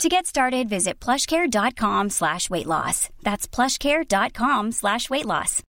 [0.00, 3.08] To get started, visit plushcare.com slash weight loss.
[3.22, 5.62] That's plushcare.com slash weight loss.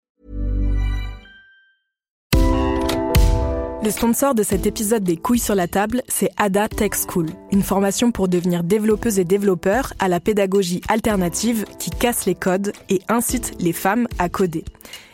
[3.85, 7.65] Le sponsor de cet épisode des couilles sur la table, c'est Ada Tech School, une
[7.65, 13.03] formation pour devenir développeuse et développeur à la pédagogie alternative qui casse les codes et
[13.09, 14.65] incite les femmes à coder.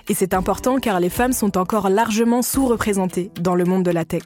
[0.09, 4.05] Et c'est important car les femmes sont encore largement sous-représentées dans le monde de la
[4.05, 4.23] tech.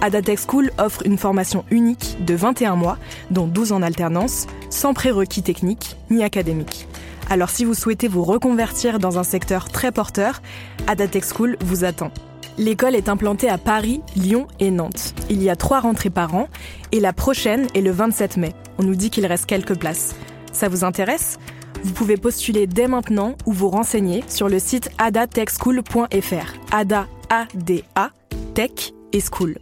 [0.00, 2.98] Adatech School offre une formation unique de 21 mois,
[3.30, 6.86] dont 12 en alternance, sans prérequis techniques ni académiques.
[7.30, 10.40] Alors si vous souhaitez vous reconvertir dans un secteur très porteur,
[10.86, 12.12] Adatech School vous attend.
[12.56, 15.14] L'école est implantée à Paris, Lyon et Nantes.
[15.30, 16.48] Il y a trois rentrées par an
[16.90, 18.52] et la prochaine est le 27 mai.
[18.78, 20.14] On nous dit qu'il reste quelques places.
[20.52, 21.38] Ça vous intéresse?
[21.84, 26.54] Vous pouvez postuler dès maintenant ou vous renseigner sur le site adatechschool.fr.
[26.72, 28.10] Ada, A-D-A,
[28.54, 29.58] Tech et School.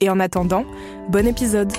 [0.00, 0.64] Et en attendant,
[1.08, 1.72] bon épisode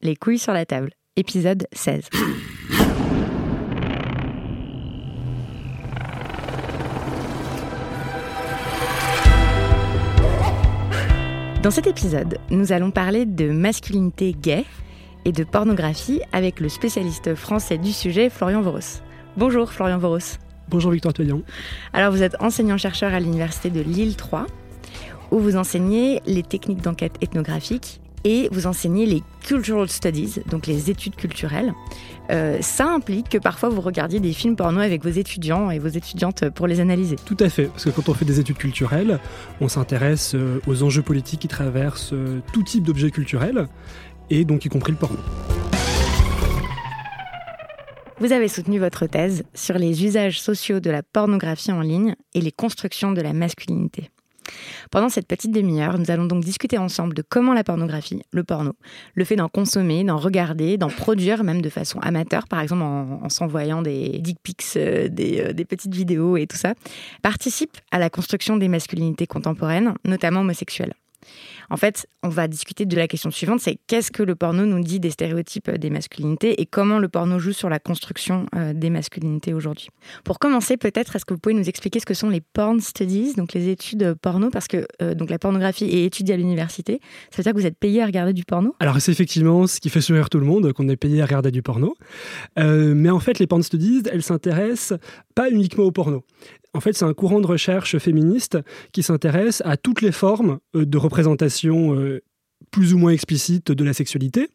[0.00, 2.08] Les couilles sur la table, épisode 16.
[11.62, 14.64] Dans cet épisode, nous allons parler de masculinité gay,
[15.28, 19.02] et de pornographie avec le spécialiste français du sujet, Florian Voros.
[19.36, 20.38] Bonjour Florian Voros.
[20.70, 21.42] Bonjour Victor Toyon.
[21.92, 24.46] Alors vous êtes enseignant-chercheur à l'université de Lille 3,
[25.30, 30.90] où vous enseignez les techniques d'enquête ethnographique et vous enseignez les cultural studies, donc les
[30.90, 31.74] études culturelles.
[32.30, 35.88] Euh, ça implique que parfois vous regardiez des films porno avec vos étudiants et vos
[35.88, 37.16] étudiantes pour les analyser.
[37.24, 39.18] Tout à fait, parce que quand on fait des études culturelles,
[39.60, 43.68] on s'intéresse euh, aux enjeux politiques qui traversent euh, tout type d'objets culturels
[44.30, 45.18] et donc y compris le porno.
[48.20, 52.40] Vous avez soutenu votre thèse sur les usages sociaux de la pornographie en ligne et
[52.40, 54.10] les constructions de la masculinité.
[54.90, 58.72] Pendant cette petite demi-heure, nous allons donc discuter ensemble de comment la pornographie, le porno,
[59.14, 63.28] le fait d'en consommer, d'en regarder, d'en produire même de façon amateur, par exemple en,
[63.28, 66.74] s'envoyant des dick pics, euh, des, euh, des, petites vidéos et tout ça,
[67.22, 70.94] participe à la construction des masculinités contemporaines, notamment homosexuelles.
[71.70, 74.82] En fait, on va discuter de la question suivante, c'est qu'est-ce que le porno nous
[74.82, 78.90] dit des stéréotypes des masculinités et comment le porno joue sur la construction euh, des
[78.90, 79.88] masculinités aujourd'hui?
[80.24, 83.34] Pour commencer, peut-être, est-ce que vous pouvez nous expliquer ce que sont les porn studies,
[83.34, 87.00] donc les études porno, parce que euh, donc la pornographie est étudiée à l'université.
[87.30, 88.74] Ça veut dire que vous êtes payé à regarder du porno?
[88.80, 91.50] Alors c'est effectivement ce qui fait sourire tout le monde, qu'on est payé à regarder
[91.50, 91.94] du porno.
[92.58, 94.98] Euh, mais en fait, les porn studies, elles s'intéressent
[95.34, 96.24] pas uniquement au porno.
[96.78, 98.56] En fait, c'est un courant de recherche féministe
[98.92, 102.20] qui s'intéresse à toutes les formes euh, de représentation euh,
[102.70, 104.48] plus ou moins explicites de la sexualité,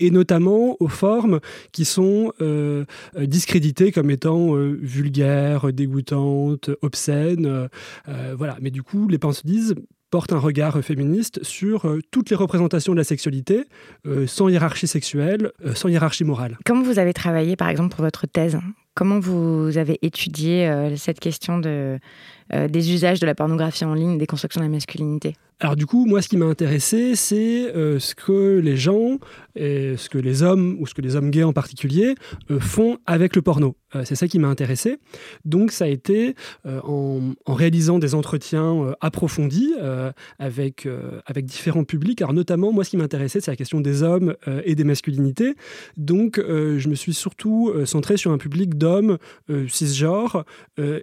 [0.00, 1.40] et notamment aux formes
[1.70, 2.86] qui sont euh,
[3.20, 7.68] discréditées comme étant vulgaires, dégoûtantes, obscènes.
[8.06, 8.56] voilà.
[8.62, 9.74] Mais du coup, les penseuses disent
[10.10, 13.64] portent un regard féministe sur toutes les représentations de la sexualité,
[14.26, 16.56] sans hiérarchie sexuelle, sans hiérarchie morale.
[16.64, 18.58] Comment vous avez travaillé, par exemple, pour votre thèse?
[18.98, 22.00] Comment vous avez étudié euh, cette question de,
[22.52, 25.36] euh, des usages de la pornographie en ligne, des constructions de la masculinité?
[25.60, 29.18] Alors du coup, moi, ce qui m'a intéressé, c'est euh, ce que les gens,
[29.56, 32.14] et ce que les hommes, ou ce que les hommes gays en particulier,
[32.60, 33.76] font avec le porno.
[34.04, 34.98] c'est ça qui m'a intéressé.
[35.44, 39.74] Donc ça a été en, en, réalisant des entretiens approfondis
[40.38, 40.86] avec,
[41.26, 42.22] avec différents publics.
[42.22, 45.56] Alors notamment, moi, ce qui m'intéressait, c'est la question des hommes et des masculinités.
[45.96, 49.18] Donc je me suis surtout centré sur un public d'hommes hommes
[49.50, 50.44] euh, cisgenres,
[50.78, 51.00] euh,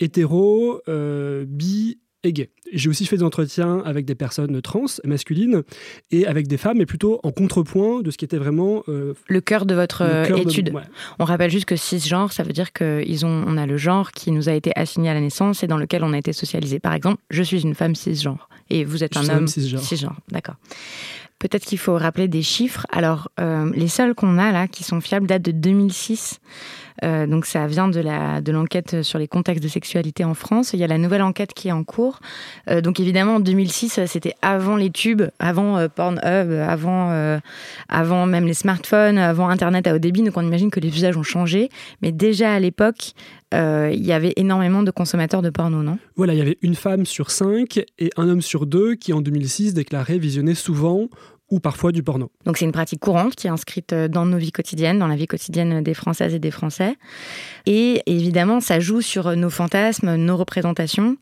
[0.00, 2.50] hétéros, euh, bi et gay.
[2.72, 5.62] J'ai aussi fait des entretiens avec des personnes trans, masculines,
[6.10, 8.82] et avec des femmes, mais plutôt en contrepoint de ce qui était vraiment...
[8.86, 10.02] le cœur de votre
[10.36, 10.72] étude.
[11.18, 14.52] On rappelle juste que cisgenre, ça veut dire qu'on a le genre qui nous a
[14.52, 16.78] été assigné à la naissance et dans lequel on a été socialisé.
[16.80, 19.80] Par exemple, je suis une femme cisgenre, et vous êtes un homme cisgenre.
[19.80, 20.16] cisgenre.
[20.30, 20.56] D'accord.
[21.38, 22.86] Peut-être qu'il faut rappeler des chiffres.
[22.90, 26.40] Alors, les seuls qu'on a là, qui sont fiables, datent de 2006.
[27.04, 30.72] Euh, donc ça vient de l'enquête sur les contextes de sexualité en France.
[30.72, 32.20] Il y a la nouvelle enquête qui est en cours.
[32.68, 36.88] Euh, donc évidemment en 2006 c'était avant les tubes, avant euh, Pornhub, avant
[37.88, 40.22] avant même les smartphones, avant Internet à haut débit.
[40.22, 41.68] Donc on imagine que les usages ont changé,
[42.02, 43.12] mais déjà à l'époque
[43.52, 45.98] il y avait énormément de consommateurs de porno, non?
[46.16, 49.22] Voilà, il y avait une femme sur cinq et un homme sur deux qui en
[49.22, 51.08] 2006 déclarait visionner souvent
[51.50, 52.30] ou parfois du porno.
[52.44, 55.16] Donc c'est une pratique courante qui est inscrite euh, dans nos vies quotidiennes, dans la
[55.16, 56.96] vie quotidienne des Françaises et des Français.
[57.66, 61.16] Et évidemment, ça joue sur nos fantasmes, nos représentations,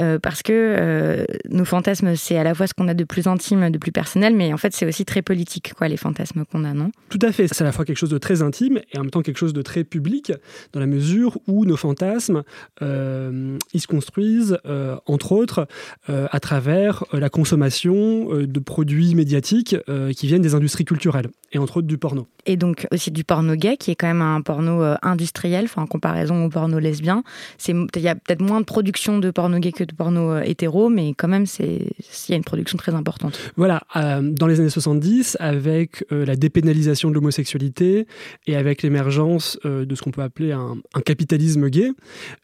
[0.00, 3.26] euh, parce que euh, nos fantasmes, c'est à la fois ce qu'on a de plus
[3.26, 6.64] intime, de plus personnel, mais en fait, c'est aussi très politique, quoi, les fantasmes qu'on
[6.64, 6.90] a, non?
[7.08, 7.48] Tout à fait.
[7.48, 9.52] C'est à la fois quelque chose de très intime et en même temps quelque chose
[9.52, 10.32] de très public,
[10.72, 12.42] dans la mesure où nos fantasmes,
[12.80, 14.58] ils se construisent,
[15.06, 15.66] entre autres,
[16.08, 19.71] à travers la consommation de produits médiatiques
[20.16, 22.26] qui viennent des industries culturelles, et entre autres du porno.
[22.46, 26.44] Et donc aussi du porno gay, qui est quand même un porno industriel, en comparaison
[26.44, 27.22] au porno lesbien.
[27.68, 31.14] Il y a peut-être moins de production de porno gay que de porno hétéro, mais
[31.14, 31.86] quand même, il
[32.28, 33.38] y a une production très importante.
[33.56, 38.06] Voilà, dans les années 70, avec la dépénalisation de l'homosexualité
[38.46, 41.92] et avec l'émergence de ce qu'on peut appeler un, un capitalisme gay,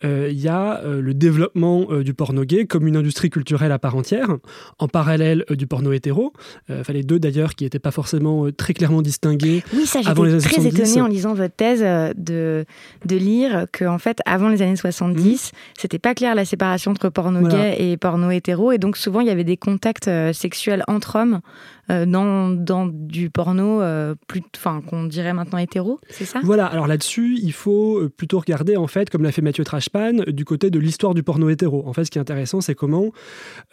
[0.05, 4.37] il y a le développement du porno gay comme une industrie culturelle à part entière,
[4.79, 6.33] en parallèle du porno hétéro.
[6.69, 9.63] Il fallait deux d'ailleurs qui n'étaient pas forcément très clairement distingués.
[9.75, 11.81] Oui, ça j'étais très étonnée en lisant votre thèse
[12.17, 12.65] de,
[13.05, 15.57] de lire que en fait avant les années 70, mmh.
[15.79, 19.27] c'était pas clair la séparation entre porno gay et porno hétéro et donc souvent il
[19.27, 21.41] y avait des contacts sexuels entre hommes euh,
[21.89, 26.41] dans, dans, du porno euh, plus, enfin qu'on dirait maintenant hétéro, c'est ça?
[26.43, 26.67] Voilà.
[26.67, 30.45] Alors là-dessus, il faut euh, plutôt regarder en fait, comme l'a fait Mathieu Trashpan, du
[30.45, 31.83] côté de l'histoire du porno hétéro.
[31.87, 33.11] En fait, ce qui est intéressant, c'est comment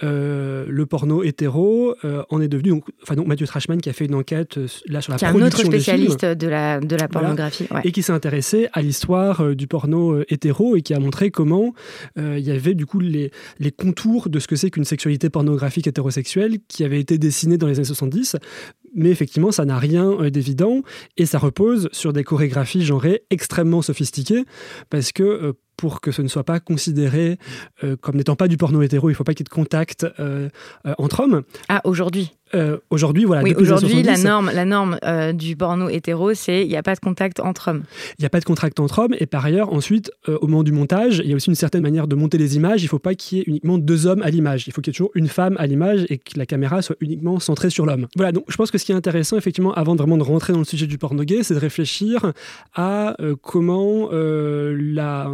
[0.01, 1.95] le porno hétéro
[2.29, 2.69] en est devenu.
[2.69, 5.43] Donc, enfin, donc Mathieu Trashpan qui a fait une enquête là sur la qui production
[5.43, 9.67] un autre spécialiste de la de la pornographie, et qui s'est intéressé à l'histoire du
[9.67, 11.73] porno hétéro et qui a montré comment
[12.17, 15.87] il y avait du coup les, les contours de ce que c'est qu'une sexualité pornographique
[15.87, 18.04] hétérosexuelle qui avait été dessinée dans les années 70
[18.95, 20.81] mais effectivement, ça n'a rien euh, d'évident
[21.17, 24.45] et ça repose sur des chorégraphies genrées extrêmement sophistiquées
[24.89, 27.37] parce que euh, pour que ce ne soit pas considéré
[27.83, 29.55] euh, comme n'étant pas du porno hétéro, il ne faut pas qu'il y ait de
[29.55, 30.07] contact
[30.97, 31.43] entre hommes.
[31.67, 32.31] Ah, aujourd'hui
[32.89, 33.43] Aujourd'hui, voilà.
[33.43, 34.97] Oui, aujourd'hui, la norme, la norme
[35.33, 37.83] du porno hétéro, c'est il n'y a pas de contact entre hommes.
[38.17, 39.15] Il n'y a pas de contact entre hommes.
[39.19, 42.07] Et par ailleurs, ensuite, au moment du montage, il y a aussi une certaine manière
[42.07, 42.81] de monter les images.
[42.81, 44.67] Il ne faut pas qu'il y ait uniquement deux hommes à l'image.
[44.67, 46.95] Il faut qu'il y ait toujours une femme à l'image et que la caméra soit
[47.01, 48.07] uniquement centrée sur l'homme.
[48.15, 50.59] Voilà, donc je pense que ce qui est intéressant, effectivement, avant vraiment de rentrer dans
[50.59, 52.31] le sujet du porno gay, c'est de réfléchir
[52.73, 55.29] à comment la,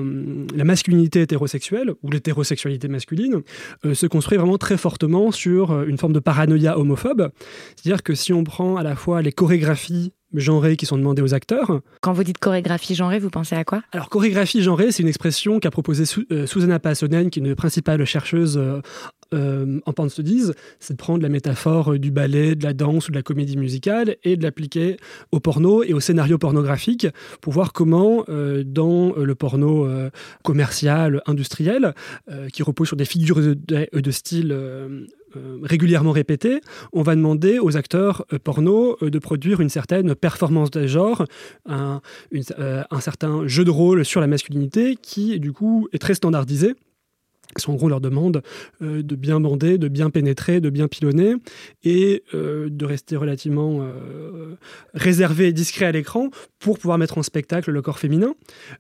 [0.56, 3.42] la masculinité hétérosexuelle ou l'hétérosexualité masculine
[3.86, 7.01] euh, se construit vraiment très fortement sur euh, une forme de paranoïa homophobe.
[7.02, 11.34] C'est-à-dire que si on prend à la fois les chorégraphies genrées qui sont demandées aux
[11.34, 11.82] acteurs.
[12.00, 13.84] Quand vous dites chorégraphie genrée, vous pensez à quoi?
[13.92, 18.06] Alors chorégraphie genrée, c'est une expression qu'a proposée euh, Susanna Passonen, qui est une principale
[18.06, 18.58] chercheuse
[19.34, 23.08] euh, en Pan Studies, c'est de prendre la métaphore euh, du ballet, de la danse
[23.08, 24.98] ou de la comédie musicale et de l'appliquer
[25.32, 27.08] au porno et au scénario pornographique
[27.40, 29.88] pour voir comment, euh, dans le porno
[30.44, 31.94] commercial, industriel,
[32.52, 34.56] qui repose sur des figures de, style
[35.64, 36.62] régulièrement répétées,
[36.94, 41.26] on va demander aux acteurs porno de produire une certaine performance de genre,
[41.66, 42.02] un,
[42.56, 46.76] un certain jeu de rôle sur la masculinité qui, du coup, est très standardisé
[47.68, 48.42] en gros, leur demande
[48.82, 51.36] euh, de bien bander, de bien pénétrer, de bien pilonner
[51.84, 54.56] et euh, de rester relativement euh,
[54.94, 58.34] réservé et discret à l'écran pour pouvoir mettre en spectacle le corps féminin.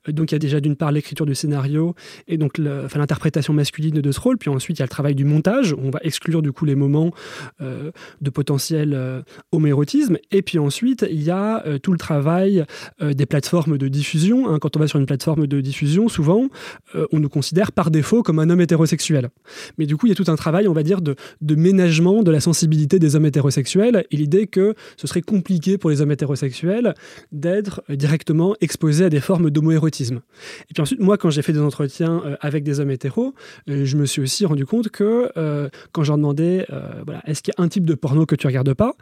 [0.07, 1.95] donc il y a déjà d'une part l'écriture du scénario
[2.27, 5.25] et donc l'interprétation masculine de ce rôle, puis ensuite il y a le travail du
[5.25, 7.12] montage, où on va exclure du coup les moments
[7.59, 12.65] de potentiel homérotisme, et puis ensuite il y a tout le travail
[13.01, 14.50] des plateformes de diffusion.
[14.50, 14.59] Hein.
[14.59, 16.47] Quand on va sur une plateforme de diffusion, souvent
[16.94, 19.30] on nous considère par défaut comme un homme hétérosexuels.
[19.77, 22.23] Mais du coup, il y a tout un travail, on va dire, de, de ménagement
[22.23, 26.11] de la sensibilité des hommes hétérosexuels et l'idée que ce serait compliqué pour les hommes
[26.11, 26.94] hétérosexuels
[27.31, 30.21] d'être directement exposés à des formes d'homoérotisme.
[30.69, 33.33] Et puis ensuite, moi, quand j'ai fait des entretiens euh, avec des hommes hétéros,
[33.69, 36.65] euh, je me suis aussi rendu compte que euh, quand je leur demandais,
[37.06, 38.95] voilà, est-ce qu'il y a un type de porno que tu regardes pas,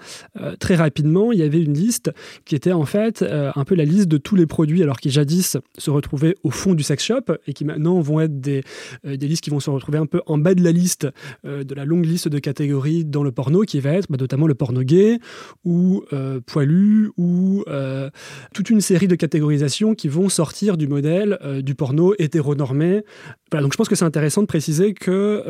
[0.59, 2.11] très rapidement, il y avait une liste
[2.45, 5.57] qui était en fait un peu la liste de tous les produits, alors qui jadis
[5.77, 8.63] se retrouvaient au fond du sex shop et qui maintenant vont être des,
[9.03, 11.07] des listes qui vont se retrouver un peu en bas de la liste,
[11.45, 14.47] euh, de la longue liste de catégories dans le porno, qui va être bah, notamment
[14.47, 15.19] le porno gay,
[15.65, 18.09] ou euh, poilu, ou euh,
[18.53, 23.03] toute une série de catégorisations qui vont sortir du modèle du porno hétéronormé.
[23.51, 25.43] Voilà, donc je pense que c'est intéressant de préciser que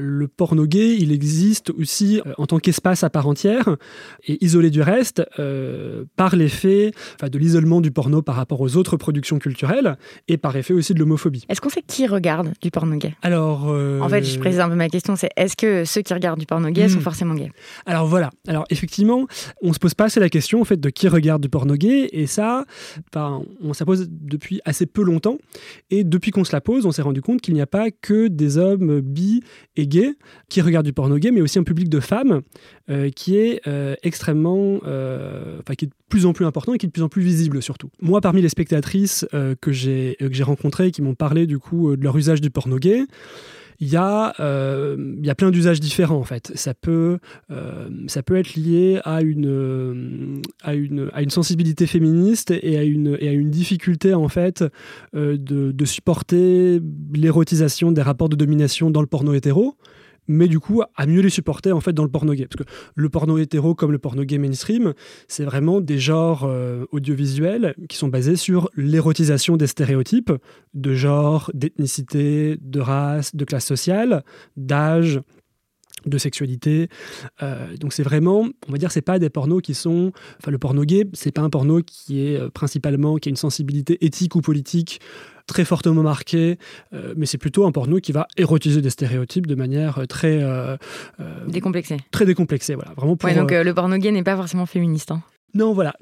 [0.00, 3.76] le porno gay, il existe aussi en tant qu'espace à part entière,
[4.26, 5.22] et isolé du reste,
[6.16, 9.96] par l'effet de l'isolement du porno par rapport aux autres productions culturelles,
[10.28, 11.44] et par effet aussi de l'homophobie.
[11.48, 13.03] Est-ce qu'on sait qui regarde du porno gay?
[13.22, 16.14] Alors, euh, En fait, je précise un peu ma question, c'est est-ce que ceux qui
[16.14, 17.02] regardent du porno gay sont Hmm.
[17.02, 17.50] forcément gays
[17.86, 18.30] Alors voilà.
[18.48, 19.26] Alors effectivement,
[19.62, 22.08] on se pose pas assez la question en fait de qui regarde du porno gay
[22.12, 22.64] et ça,
[23.12, 25.38] ben, on s'en pose depuis assez peu longtemps
[25.90, 28.28] et depuis qu'on se la pose, on s'est rendu compte qu'il n'y a pas que
[28.28, 29.42] des hommes bi
[29.76, 30.14] et gays
[30.48, 32.42] qui regardent du porno gay, mais aussi un public de femmes
[32.90, 36.86] euh, qui est euh, extrêmement, euh, enfin qui est plus en plus important et qui
[36.86, 37.90] est de plus en plus visible surtout.
[38.00, 41.96] Moi, parmi les spectatrices euh, que j'ai euh, rencontrées qui m'ont parlé du coup euh,
[41.96, 43.04] de leur usage du porno gay,
[43.80, 46.52] il y, a, euh, y a plein d'usages différents en fait.
[46.54, 47.18] Ça peut,
[48.06, 53.18] ça peut être lié à une, à, une, à une sensibilité féministe et à une,
[53.20, 54.64] et à une difficulté en fait
[55.12, 56.80] de, de supporter
[57.12, 59.76] l'érotisation des rapports de domination dans le porno hétéro
[60.28, 62.46] mais du coup à mieux les supporter en fait dans le porno gay.
[62.46, 64.94] Parce que le porno hétéro comme le porno gay mainstream
[65.28, 70.32] c'est vraiment des genres euh, audiovisuels qui sont basés sur l'érotisation des stéréotypes
[70.74, 74.24] de genre d'ethnicité de race de classe sociale
[74.56, 75.20] d'âge
[76.06, 76.88] de sexualité.
[77.42, 80.58] Euh, donc c'est vraiment on va dire c'est pas des pornos qui sont enfin le
[80.58, 84.34] porno gay c'est pas un porno qui est euh, principalement qui a une sensibilité éthique
[84.36, 85.00] ou politique
[85.46, 86.58] très fortement marquée
[86.92, 90.38] euh, mais c'est plutôt un porno qui va érotiser des stéréotypes de manière euh, très
[90.42, 90.76] euh,
[91.48, 91.98] Décomplexés.
[92.10, 95.10] très décomplexée voilà vraiment pour Ouais, donc le porno gay n'est pas forcément féministe.
[95.10, 95.22] hein.
[95.54, 95.94] non voilà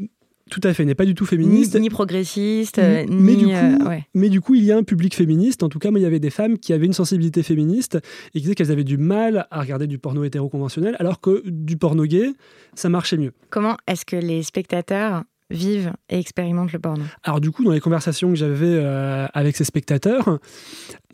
[0.50, 3.37] tout à fait n'est pas du tout Ni, féministe ni progressiste, euh, mais ni.
[3.38, 4.04] du coup, euh, ouais.
[4.12, 5.62] mais du coup, il y a un public féministe.
[5.62, 8.38] En tout cas, moi, il y avait des femmes qui avaient une sensibilité féministe et
[8.38, 12.04] qui disaient qu'elles avaient du mal à regarder du porno hétéro-conventionnel, alors que du porno
[12.04, 12.32] gay,
[12.75, 13.32] ça marchait mieux.
[13.49, 15.22] Comment est-ce que les spectateurs
[15.52, 17.04] vivent et expérimentent le porno.
[17.23, 20.38] Alors du coup, dans les conversations que j'avais euh, avec ces spectateurs,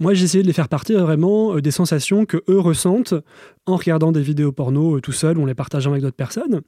[0.00, 3.14] moi, essayé de les faire partir vraiment euh, des sensations que eux ressentent
[3.68, 6.62] en regardant des vidéos porno euh, tout seul, ou en les partageant avec d'autres personnes.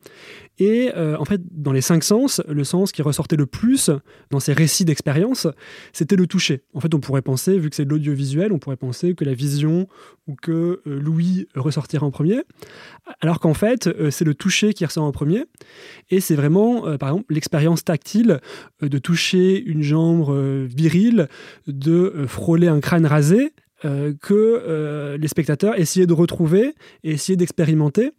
[0.58, 3.90] Et euh, en fait, dans les cinq sens, le sens qui ressortait le plus
[4.30, 5.46] dans ces récits d'expérience,
[5.92, 6.62] c'était le toucher.
[6.74, 9.34] En fait, on pourrait penser, vu que c'est de l'audiovisuel, on pourrait penser que la
[9.34, 9.88] vision
[10.26, 12.42] ou que euh, Louis ressortirait en premier,
[13.20, 15.44] alors qu'en fait, c'est le toucher qui ressort en premier.
[16.10, 18.40] Et c'est vraiment, par exemple, l'expérience tactile
[18.80, 20.30] de toucher une jambe
[20.66, 21.28] virile,
[21.66, 23.52] de frôler un crâne rasé,
[23.84, 28.12] euh, que euh, les spectateurs essayaient de retrouver et essayaient d'expérimenter.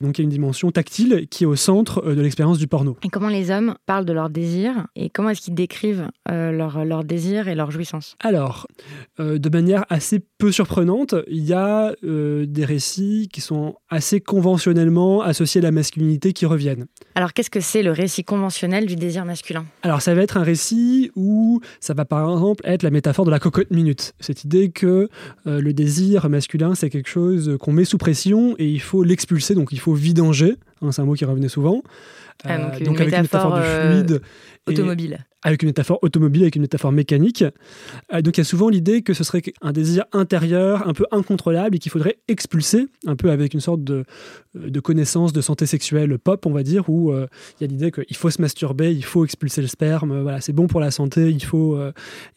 [0.00, 2.66] Donc il y a une dimension tactile qui est au centre euh, de l'expérience du
[2.66, 2.96] porno.
[3.02, 7.04] Et comment les hommes parlent de leurs désirs et comment est-ce qu'ils décrivent leurs leur
[7.04, 8.16] désirs et leurs jouissances?
[8.20, 8.66] Alors,
[9.18, 15.60] de manière assez peu surprenante, il y a des récits qui sont assez conventionnellement associés
[15.60, 16.86] à la masculinité qui reviennent.
[17.14, 19.64] Alors qu'est-ce que c'est le récit conventionnel du désir masculin?
[19.82, 23.30] Alors ça va être un récit où ça va par exemple être la métaphore de
[23.30, 24.14] la cocotte minute.
[24.20, 24.97] Cette idée que
[25.46, 29.54] euh, le désir masculin c'est quelque chose qu'on met sous pression et il faut l'expulser,
[29.54, 30.56] donc il faut vidanger.
[30.82, 31.82] Hein, c'est un mot qui revenait souvent.
[32.44, 34.22] Ah, donc Euh, une avec une métaphore de métaphore, fluide.
[34.66, 35.18] Automobile.
[35.42, 37.44] Avec une métaphore automobile, avec une métaphore mécanique.
[38.12, 41.06] Euh, donc il y a souvent l'idée que ce serait un désir intérieur un peu
[41.12, 44.04] incontrôlable et qu'il faudrait expulser, un peu avec une sorte de,
[44.56, 47.26] euh, connaissance de santé sexuelle pop, on va dire, où euh,
[47.60, 50.52] il y a l'idée qu'il faut se masturber, il faut expulser le sperme, voilà, c'est
[50.52, 51.78] bon pour la santé, il faut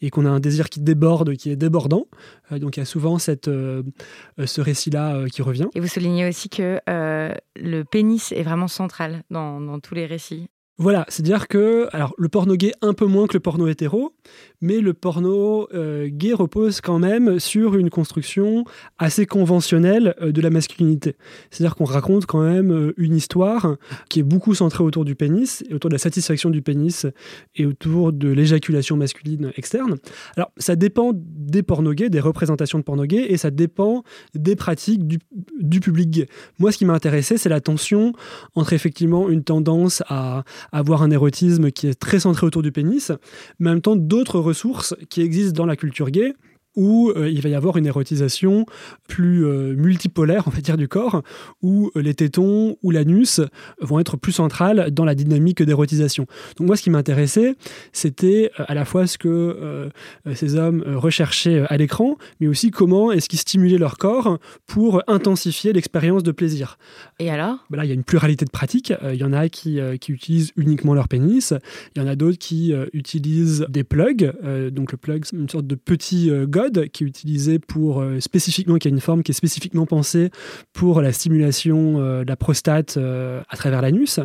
[0.00, 2.06] et qu'on a un désir qui déborde, qui est débordant.
[2.50, 5.68] Donc il y a souvent cette, ce récit-là qui revient.
[5.74, 10.48] Et vous soulignez aussi que le pénis est vraiment central dans tous les récits.
[10.82, 14.14] Voilà, c'est-à-dire que alors le porno gay un peu moins que le porno hétéro,
[14.60, 18.64] mais le porno euh, gay repose quand même sur une construction
[18.98, 21.14] assez conventionnelle euh, de la masculinité.
[21.52, 23.76] C'est-à-dire qu'on raconte quand même euh, une histoire
[24.08, 27.06] qui est beaucoup centrée autour du pénis, et autour de la satisfaction du pénis
[27.54, 29.98] et autour de l'éjaculation masculine externe.
[30.36, 34.02] Alors ça dépend des porno gays, des représentations de porno gay, et ça dépend
[34.34, 35.20] des pratiques du,
[35.60, 36.26] du public gay.
[36.58, 38.14] Moi, ce qui m'a intéressé, c'est la tension
[38.56, 43.12] entre effectivement une tendance à avoir un érotisme qui est très centré autour du pénis,
[43.58, 46.34] mais en même temps d'autres ressources qui existent dans la culture gay
[46.76, 48.66] où euh, il va y avoir une érotisation
[49.08, 51.22] plus euh, multipolaire, on va dire, du corps,
[51.62, 53.40] où euh, les tétons ou l'anus
[53.80, 56.26] vont être plus centrales dans la dynamique d'érotisation.
[56.56, 57.56] Donc moi, ce qui m'intéressait,
[57.92, 59.90] c'était à la fois ce que
[60.34, 65.72] ces hommes recherchaient à l'écran, mais aussi comment est-ce qu'ils stimulaient leur corps pour intensifier
[65.72, 66.78] l'expérience de plaisir.
[67.18, 67.58] Et alors?
[67.70, 68.92] Ben là, il y a une pluralité de pratiques.
[69.12, 71.54] Il y en a qui, qui utilisent uniquement leur pénis.
[71.94, 74.32] Il y en a d'autres qui utilisent des plugs.
[74.70, 78.76] Donc le plug, c'est une sorte de petit euh, qui est utilisé pour euh, spécifiquement,
[78.76, 80.30] qui a une forme qui est spécifiquement pensée
[80.72, 84.20] pour la stimulation euh, de la prostate euh, à travers l'anus.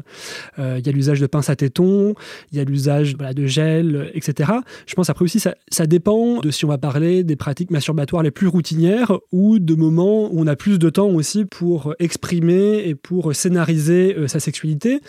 [0.58, 2.14] Il y a l'usage de pinces à tétons.
[2.52, 4.52] Il y a l'usage de gel, etc.
[4.86, 8.24] Je pense après aussi, ça, ça dépend de si on va parler des pratiques masturbatoires
[8.24, 12.88] les plus routinières ou de moments où on a plus de temps aussi pour exprimer
[12.88, 15.02] et pour scénariser sa sexualité.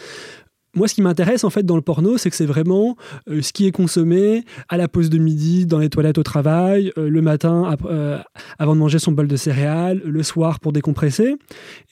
[0.74, 2.96] Moi, ce qui m'intéresse en fait dans le porno, c'est que c'est vraiment
[3.28, 6.92] euh, ce qui est consommé à la pause de midi, dans les toilettes au travail,
[6.98, 8.18] euh, le matin euh,
[8.58, 11.36] avant de manger son bol de céréales, le soir pour décompresser.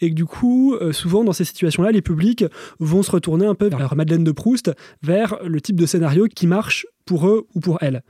[0.01, 2.45] Et du coup, souvent dans ces situations-là, les publics
[2.79, 6.47] vont se retourner un peu vers Madeleine de Proust, vers le type de scénario qui
[6.47, 8.03] marche pour eux ou pour elles.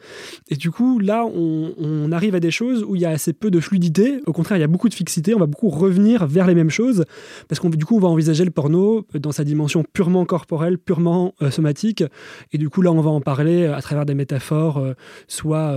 [0.48, 3.50] Et du coup, là, on, arrive à des choses où il y a assez peu
[3.50, 4.20] de fluidité.
[4.26, 5.34] Au contraire, il y a beaucoup de fixité.
[5.34, 7.04] On va beaucoup revenir vers les mêmes choses
[7.48, 11.34] parce qu'on du coup, on va envisager le porno dans sa dimension purement corporelle, purement
[11.42, 12.04] euh, somatique.
[12.52, 14.94] Et du coup, là, on va en parler euh, à travers des métaphores, euh,
[15.28, 15.76] soit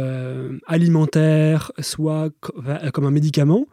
[0.68, 2.30] alimentaires, soit
[2.94, 3.68] comme un médicament.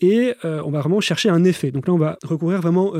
[0.00, 1.70] Et on va vraiment chercher un effet.
[1.70, 2.92] Donc là, on va recourir vraiment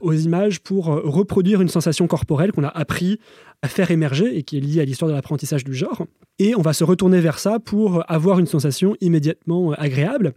[0.00, 3.18] aux images pour reproduire une sensation corporelle qu'on a appris
[3.62, 6.06] à faire émerger et qui est lié à l'histoire de l'apprentissage du genre.
[6.38, 10.34] Et on va se retourner vers ça pour avoir une sensation immédiatement euh, agréable.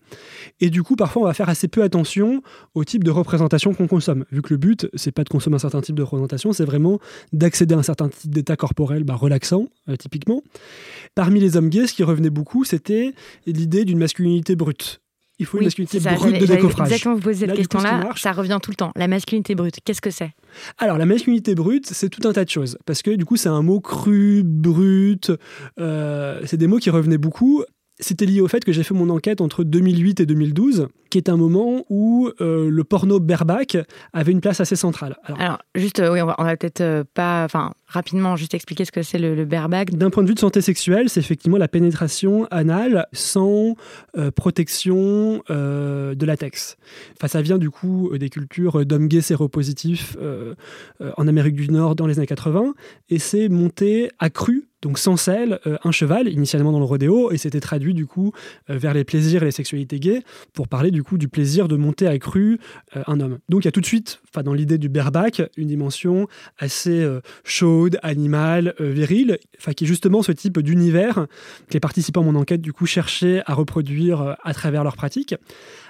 [0.61, 2.41] Et du coup, parfois, on va faire assez peu attention
[2.73, 4.25] au type de représentation qu'on consomme.
[4.31, 6.99] Vu que le but, c'est pas de consommer un certain type de représentation, c'est vraiment
[7.33, 10.41] d'accéder à un certain type d'état corporel bah, relaxant, euh, typiquement.
[11.15, 13.13] Parmi les hommes gays, ce qui revenait beaucoup, c'était
[13.45, 15.01] l'idée d'une masculinité brute
[15.39, 16.87] il faut une masculinité brute de décoffrage.
[16.87, 18.91] Exactement, vous posez cette question-là, ça revient tout le temps.
[18.95, 20.31] La masculinité brute, qu'est-ce que c'est?
[20.77, 22.77] Alors, la masculinité brute, c'est tout un tas de choses.
[22.85, 25.31] Parce que du coup, c'est un mot cru, brut,
[25.79, 27.63] euh, c'est des mots qui revenaient beaucoup.
[28.01, 31.27] C'était lié au fait que j'ai fait mon enquête entre 2008 et 2012, qui est
[31.27, 33.77] un moment où euh, le porno berbac
[34.13, 35.17] avait une place assez centrale.
[35.37, 38.93] Alors, juste, euh, oui, on va, va peut-être euh, pas, enfin, rapidement, juste expliquer ce
[38.93, 39.91] que c'est le, le berbac.
[39.91, 43.75] D'un point de vue de santé sexuelle, c'est effectivement la pénétration anale sans
[44.35, 46.77] protection de latex.
[47.17, 50.17] Enfin, ça vient du coup des cultures d'hommes gays séropositifs
[51.17, 52.73] en Amérique du Nord dans les années 80,
[53.09, 57.37] et c'est monté accru donc sans sel, euh, un cheval, initialement dans le rodéo, et
[57.37, 58.31] c'était traduit du coup
[58.69, 61.75] euh, vers les plaisirs et les sexualités gays, pour parler du coup du plaisir de
[61.75, 62.59] monter à cru
[62.95, 63.39] euh, un homme.
[63.49, 67.05] Donc il y a tout de suite, dans l'idée du bareback, une dimension assez
[67.43, 69.37] chaude, animale, virile,
[69.75, 71.27] qui est justement ce type d'univers
[71.67, 75.35] que les participants à mon enquête du coup cherchaient à reproduire à travers leurs pratiques.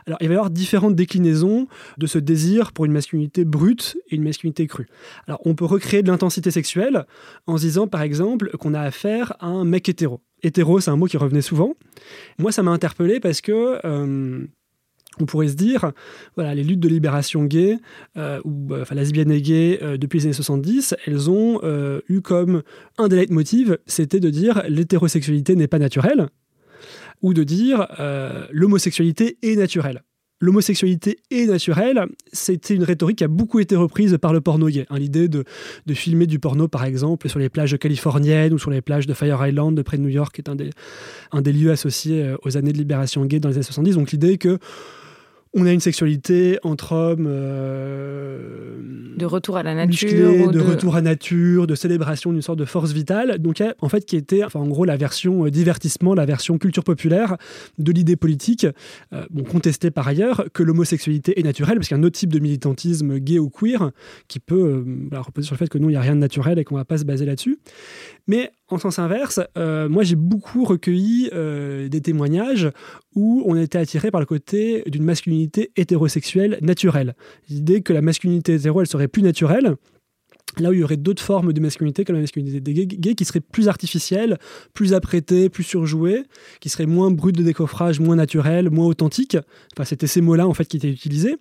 [0.09, 1.67] Alors, il va y avoir différentes déclinaisons
[1.99, 4.87] de ce désir pour une masculinité brute et une masculinité crue.
[5.27, 7.05] Alors, on peut recréer de l'intensité sexuelle
[7.45, 10.19] en se disant, par exemple, qu'on a affaire à un mec hétéro.
[10.41, 11.75] Hétéro, c'est un mot qui revenait souvent.
[12.39, 13.79] Moi, ça m'a interpellé parce que.
[13.85, 14.47] Euh,
[15.21, 15.91] on pourrait se dire,
[16.35, 17.77] voilà, les luttes de libération gay,
[18.15, 21.59] euh, ou enfin, lesbienne et gay, euh, depuis les années 70, elles ont
[22.07, 22.63] eu comme
[22.97, 26.29] un des leitmotivs, c'était de dire l'hétérosexualité n'est pas naturelle,
[27.21, 30.03] ou de dire euh, l'homosexualité est naturelle.
[30.41, 34.85] L'homosexualité est naturelle, c'était une rhétorique qui a beaucoup été reprise par le porno gay.
[34.89, 35.43] Hein, L'idée de,
[35.93, 39.45] filmer du porno, par exemple, sur les plages californiennes ou sur les plages de Fire
[39.45, 40.69] Island, près de New York, qui est un des,
[41.33, 43.95] un des lieux associés euh, aux années de libération gay dans les années 70.
[43.95, 44.59] Donc l'idée que
[45.53, 48.77] on a une sexualité entre hommes euh,
[49.17, 52.91] de retour à la nature, de, retour à nature, de célébration d'une sorte de force
[52.91, 53.39] vitale.
[53.39, 56.83] Donc en fait qui était, enfin en gros la version euh, divertissement, la version culture
[56.83, 57.37] populaire
[57.79, 58.67] de l'idée politique,
[59.13, 62.19] euh, bon contestée par ailleurs que l'homosexualité est naturelle, parce qu'il y a un autre
[62.19, 63.91] type de militantisme gay ou queer
[64.27, 66.63] qui peut reposer sur le fait que non il n'y a rien de naturel et
[66.63, 67.57] qu'on ne va pas se baser là-dessus.
[68.27, 72.69] Mais en sens inverse, euh, moi j'ai beaucoup recueilli euh, des témoignages
[73.15, 77.15] où on était attiré par le côté d'une masculinité hétérosexuelle naturelle.
[77.49, 79.75] L'idée que la masculinité hétéro, elle serait plus naturelle,
[80.57, 83.25] Là où il y aurait d'autres formes de masculinité comme la masculinité des gays, qui
[83.25, 84.37] seraient plus artificielles,
[84.73, 86.23] plus apprêtées, plus surjouées,
[86.59, 89.37] qui seraient moins brutes de décoffrage, moins naturelles, moins authentiques.
[89.75, 91.37] Enfin, c'était ces mots-là en fait qui étaient utilisés.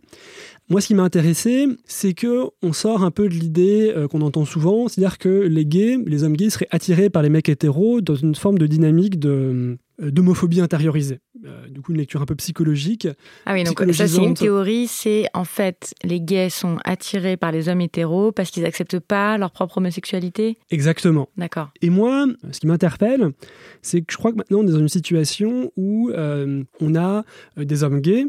[0.68, 4.20] Moi, ce qui m'a intéressé, c'est que on sort un peu de l'idée euh, qu'on
[4.20, 8.02] entend souvent, c'est-à-dire que les gays, les hommes gays, seraient attirés par les mecs hétéros
[8.02, 11.20] dans une forme de dynamique euh, d'homophobie intériorisée.
[11.78, 13.08] Euh, du coup, une lecture un peu psychologique.
[13.46, 14.86] Ah oui, donc ça, c'est une théorie.
[14.86, 19.38] C'est en fait, les gays sont attirés par les hommes hétéros parce qu'ils n'acceptent pas
[19.38, 20.58] leur propre homosexualité?
[20.70, 21.28] Exactement.
[21.36, 21.70] D'accord.
[21.82, 23.30] Et moi, ce qui m'interpelle,
[23.82, 27.24] c'est que je crois que maintenant, on est dans une situation où on a
[27.56, 28.26] des hommes gays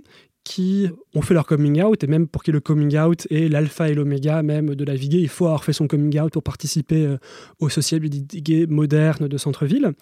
[0.50, 3.90] qui ont fait leur coming out, et même pour qui le coming out est l'alpha
[3.90, 6.42] et l'oméga même de la vie gay, il faut avoir fait son coming out pour
[6.42, 7.18] participer euh,
[7.60, 8.10] aux sociétés
[8.42, 9.94] gays modernes de centre-ville.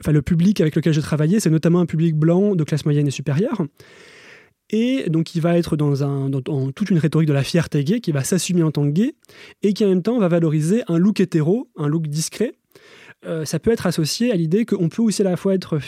[0.00, 3.06] Enfin, le public avec lequel j'ai travaillé, c'est notamment un public blanc de classe moyenne
[3.06, 3.64] et supérieure.
[4.70, 8.00] Et donc, il va être dans, un, dans, toute une rhétorique de la fierté gay,
[8.00, 9.14] qui va s'assumer en tant que gay,
[9.62, 12.54] et qui en même temps va valoriser un look hétéro, un look discret.
[13.26, 15.78] Euh, ça peut être associé à l'idée qu'on peut aussi à la fois être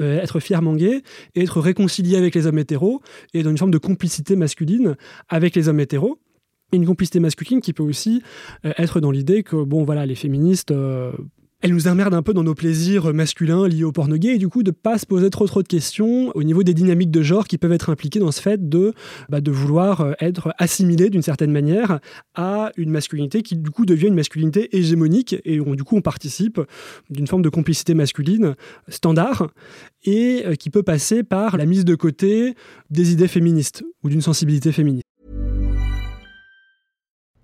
[0.00, 1.02] euh, être, fièrement gay
[1.34, 3.00] et être réconcilié avec les hommes hétéros
[3.34, 4.96] et dans une forme de complicité masculine
[5.28, 6.18] avec les hommes hétéros.
[6.72, 8.22] Une complicité masculine qui peut aussi
[8.64, 10.74] euh, être dans l'idée que, bon, voilà, les féministes,
[11.62, 14.62] elle nous emmerde un peu dans nos plaisirs masculins liés au porno et du coup
[14.62, 17.56] de pas se poser trop trop de questions au niveau des dynamiques de genre qui
[17.56, 18.92] peuvent être impliquées dans ce fait de,
[19.28, 22.00] bah, vouloir euh, être assimilé d'une certaine manière
[22.34, 26.02] à une masculinité qui du coup devient une masculinité hégémonique et on, du coup on
[26.02, 26.60] participe
[27.08, 28.54] d'une forme de complicité masculine
[28.88, 29.48] standard
[30.04, 32.54] et euh, qui peut passer par la mise de côté
[32.90, 35.05] des idées féministes ou d'une sensibilité féministe.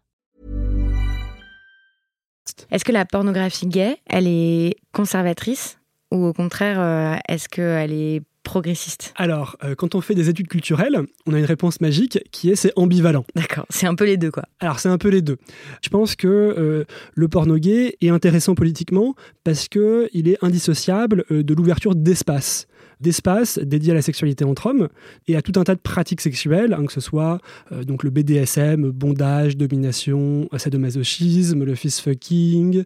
[2.70, 5.78] Est-ce que la pornographie gay, elle est conservatrice
[6.11, 10.49] ou au contraire, euh, est-ce qu'elle est progressiste Alors, euh, quand on fait des études
[10.49, 13.27] culturelles, on a une réponse magique qui est c'est ambivalent.
[13.35, 14.45] D'accord, c'est un peu les deux quoi.
[14.59, 15.37] Alors c'est un peu les deux.
[15.83, 16.85] Je pense que euh,
[17.15, 22.67] le porno gay est intéressant politiquement parce que il est indissociable euh, de l'ouverture d'espace
[23.01, 24.89] d'espace dédié à la sexualité entre hommes
[25.27, 27.41] et à tout un tas de pratiques sexuelles, hein, que ce soit
[27.73, 32.85] euh, donc le BDSM, bondage, domination, sadomasochisme, le fist fucking,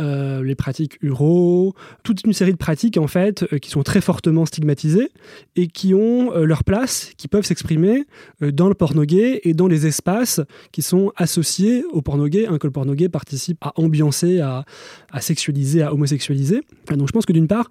[0.00, 4.00] euh, les pratiques uro, toute une série de pratiques en fait euh, qui sont très
[4.00, 5.10] fortement stigmatisées
[5.56, 8.04] et qui ont leur place, qui peuvent s'exprimer
[8.40, 10.40] dans le porno gay et dans les espaces
[10.72, 14.64] qui sont associés au porno gay, hein, que le porno gay participe à ambiancer, à,
[15.10, 16.60] à sexualiser, à homosexualiser.
[16.90, 17.68] Donc je pense que d'une part,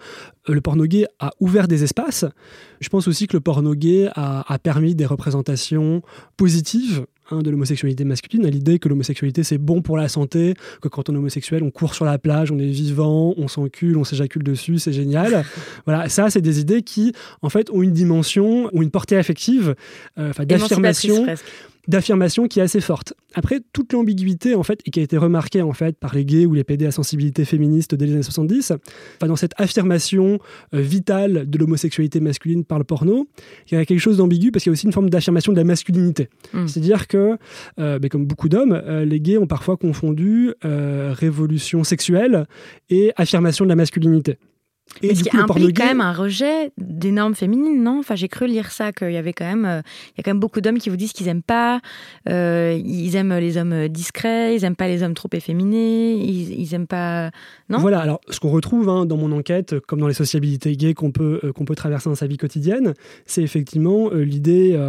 [0.47, 2.25] le porno gay a ouvert des espaces.
[2.79, 6.01] Je pense aussi que le porno gay a, permis des représentations
[6.37, 10.87] positives hein, de l'homosexualité masculine, à l'idée que l'homosexualité c'est bon pour la santé, que
[10.87, 14.03] quand on est homosexuel on court sur la plage, on est vivant, on s'encule, on
[14.03, 15.45] s'éjacule dessus, c'est génial.
[15.85, 19.75] voilà, ça c'est des idées qui en fait ont une dimension ou une portée affective,
[20.17, 21.25] euh, d'affirmation
[21.87, 23.13] d'affirmation qui est assez forte.
[23.33, 26.45] Après, toute l'ambiguïté, en fait, et qui a été remarquée, en fait, par les gays
[26.45, 30.39] ou les PD à sensibilité féministe dès les années 70, enfin, dans cette affirmation
[30.73, 33.27] euh, vitale de l'homosexualité masculine par le porno,
[33.69, 35.57] il y a quelque chose d'ambigu parce qu'il y a aussi une forme d'affirmation de
[35.57, 36.29] la masculinité.
[36.53, 36.67] Hmm.
[36.67, 37.37] C'est-à-dire que,
[37.79, 42.45] euh, ben, comme beaucoup d'hommes, euh, les gays ont parfois confondu révolution sexuelle
[42.89, 44.37] et affirmation de la masculinité.
[45.01, 47.99] Et ce qui implique quand même un rejet des normes féminines, non?
[47.99, 50.31] Enfin, j'ai cru lire ça qu'il y avait quand même, euh, il y a quand
[50.31, 51.81] même beaucoup d'hommes qui vous disent qu'ils aiment pas,
[52.29, 56.73] euh, ils aiment les hommes discrets, ils aiment pas les hommes trop efféminés, ils, ils
[56.73, 57.31] aiment pas,
[57.69, 57.79] non?
[57.79, 57.99] Voilà.
[57.99, 61.41] Alors, ce qu'on retrouve hein, dans mon enquête, comme dans les sociabilités gays qu'on peut
[61.43, 62.93] euh, qu'on peut traverser dans sa vie quotidienne,
[63.25, 64.79] c'est effectivement l'idée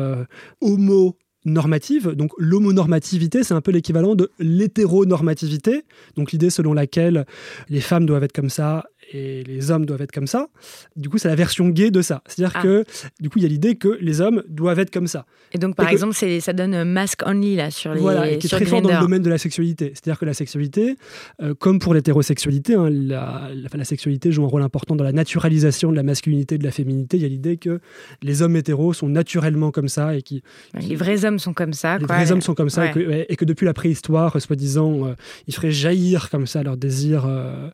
[0.61, 2.11] homo normative.
[2.11, 5.85] Donc l'homonormativité, c'est un peu l'équivalent de l'hétéronormativité.
[6.17, 7.25] Donc l'idée selon laquelle
[7.69, 10.49] les femmes doivent être comme ça et les hommes doivent être comme ça.
[10.97, 12.23] Du coup, c'est la version gay de ça.
[12.27, 12.63] C'est-à-dire ah.
[12.63, 12.85] que,
[13.21, 15.27] du coup, il y a l'idée que les hommes doivent être comme ça.
[15.53, 18.01] Et donc, par exemple, ça donne mask only là sur les.
[18.01, 19.93] Voilà, et qui est très fort dans le domaine de la sexualité.
[19.95, 20.97] C'est-à-dire que la sexualité,
[21.43, 25.91] euh, comme pour l'hétérosexualité, hein, la, la, sexualité joue un rôle important dans la naturalisation
[25.91, 27.17] de la masculinité et de la féminité.
[27.17, 27.81] Il y a l'idée que
[28.23, 30.43] les hommes hétéros sont naturellement comme ça et qui.
[30.75, 31.99] les vrais hommes sont comme ça.
[31.99, 35.15] Les vrais hommes sont comme ça et, que, depuis la préhistoire, soi-disant, euh,
[35.47, 37.25] ils feraient jaillir comme ça leur désir.
[37.27, 37.71] Euh,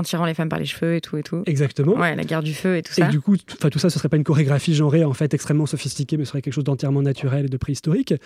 [0.00, 1.42] en tirant les femmes par les cheveux et tout et tout.
[1.46, 1.94] Exactement.
[1.94, 3.06] Ouais, la guerre du feu et tout ça.
[3.06, 6.16] Et du coup, tout ça, ce serait pas une chorégraphie genrée en fait extrêmement sophistiquée,
[6.16, 8.12] mais ce serait quelque chose d'entièrement naturel et de préhistorique.
[8.12, 8.18] Et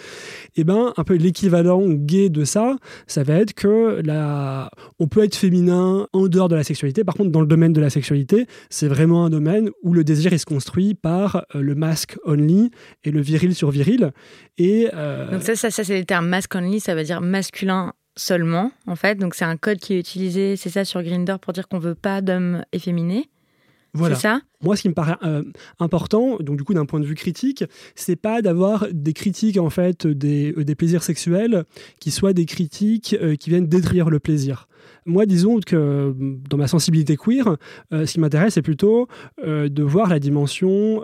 [0.57, 4.71] eh ben, un peu l'équivalent gay de ça, ça va être que la...
[4.99, 7.05] on peut être féminin en dehors de la sexualité.
[7.05, 10.33] Par contre, dans le domaine de la sexualité, c'est vraiment un domaine où le désir
[10.33, 12.71] est se construit par euh, le masque only
[13.03, 14.13] et le viril sur viril.
[14.59, 17.93] Et euh, donc ça, ça, ça c'est le terme masque only, ça veut dire masculin
[18.17, 19.17] seulement, en fait.
[19.17, 21.95] Donc c'est un code qui est utilisé, c'est ça, sur Grinder pour dire qu'on veut
[21.95, 23.29] pas d'hommes efféminés.
[23.97, 24.17] Voilà.
[24.17, 24.41] Ça?
[24.61, 25.45] Moi, ce qui me paraît euh,
[25.79, 29.71] important, donc du coup d'un point de vue critique, c'est pas d'avoir des critiques en
[29.71, 31.65] fait des, euh, des, plaisirs sexuels
[32.01, 34.69] qui soient des critiques euh, qui viennent détruire le plaisir.
[35.07, 37.57] Moi, disons que dans ma sensibilité queer,
[37.91, 39.07] ce qui m'intéresse, c'est plutôt
[39.43, 41.03] de voir la dimension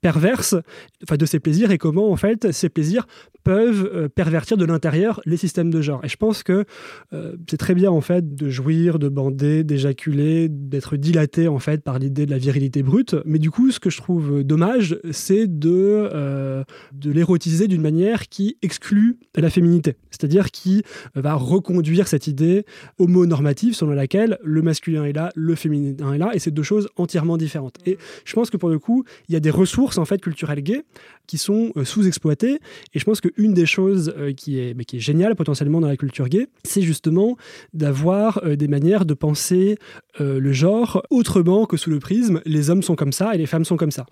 [0.00, 0.54] perverse
[1.02, 3.06] enfin, de ces plaisirs et comment en fait ces plaisirs
[3.44, 6.04] peuvent euh, pervertir de l'intérieur les systèmes de genre.
[6.04, 6.64] Et je pense que
[7.12, 11.82] euh, c'est très bien en fait de jouir, de bander, d'éjaculer, d'être dilaté en fait
[11.82, 13.16] par l'idée de la virilité brute.
[13.24, 15.70] Mais du coup, ce que je trouve dommage, c'est de,
[16.12, 20.82] euh, de l'érotiser d'une manière qui exclut la féminité, c'est-à-dire qui
[21.14, 22.64] va reconduire cette idée
[22.98, 26.88] homonormative selon laquelle le masculin est là, le féminin est là, et c'est deux choses
[26.96, 27.76] entièrement différentes.
[27.86, 30.60] Et je pense que pour le coup, il y a des ressources en fait culturelles
[30.60, 30.82] gays
[31.26, 32.58] qui sont sous-exploitées,
[32.94, 35.80] et je pense que une des choses euh, qui, est, mais qui est géniale potentiellement
[35.80, 37.36] dans la culture gay, c'est justement
[37.72, 39.78] d'avoir euh, des manières de penser
[40.20, 43.46] euh, le genre autrement que sous le prisme les hommes sont comme ça et les
[43.46, 44.06] femmes sont comme ça.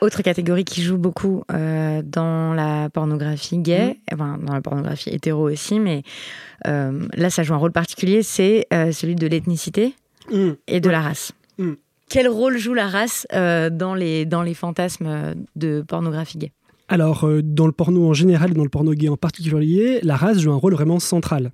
[0.00, 4.14] Autre catégorie qui joue beaucoup dans la pornographie gay, mmh.
[4.14, 6.04] enfin, dans la pornographie hétéro aussi, mais
[6.64, 9.94] là ça joue un rôle particulier, c'est celui de l'ethnicité
[10.30, 10.50] mmh.
[10.68, 11.32] et de la race.
[11.58, 11.72] Mmh.
[12.08, 16.52] Quel rôle joue la race dans, les, dans les fantasmes de pornographie gay?
[16.88, 20.16] Alors, euh, dans le porno en général et dans le porno gay en particulier, la
[20.16, 21.52] race joue un rôle vraiment central.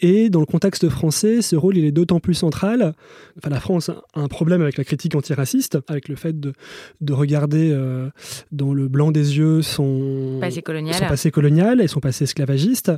[0.00, 2.94] Et dans le contexte français, ce rôle il est d'autant plus central.
[3.38, 6.52] Enfin, la France a un problème avec la critique antiraciste, avec le fait de,
[7.00, 8.10] de regarder euh,
[8.50, 10.94] dans le blanc des yeux son passé colonial.
[10.96, 12.92] son passé colonial et son passé esclavagiste.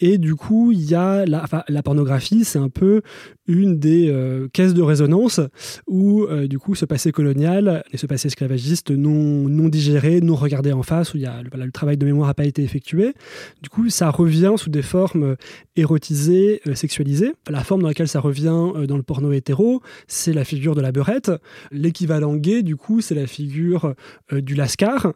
[0.00, 3.02] Et du coup, il y a la, la pornographie, c'est un peu
[3.48, 5.40] une des euh, caisses de résonance
[5.86, 10.72] où euh, du coup ce passé colonial et ce passé esclavagiste non, digéré, non regardé
[10.72, 13.14] en face, où y a, le travail de mémoire n'a pas été effectué.
[13.62, 15.36] Du coup, ça revient sous des formes
[15.76, 17.32] érotisées euh, sexualisé.
[17.48, 20.92] La forme dans laquelle ça revient dans le porno hétéro, c'est la figure de la
[20.92, 21.32] beurette.
[21.72, 23.94] L'équivalent gay, du coup, c'est la figure
[24.32, 25.14] du lascar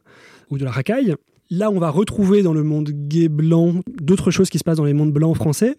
[0.51, 1.14] ou de la racaille.
[1.55, 4.87] Là, on va retrouver dans le monde gay blanc d'autres choses qui se passent dans
[4.87, 5.77] les mondes blancs français.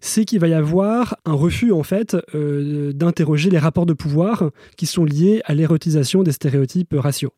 [0.00, 4.86] C'est qu'il va y avoir un refus, en fait, d'interroger les rapports de pouvoir qui
[4.86, 7.32] sont liés à l'érotisation des stéréotypes raciaux